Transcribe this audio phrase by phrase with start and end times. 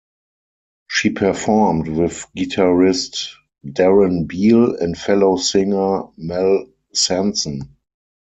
[0.87, 7.75] She performed with guitarist Darren Beale and fellow singer Mel Sanson.